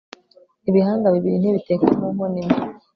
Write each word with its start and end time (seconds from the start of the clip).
ibihanga 0.69 1.07
bibili 1.13 1.37
ntibitekwa 1.39 1.91
mu 1.99 2.07
nkono 2.13 2.37
imwe 2.41 2.57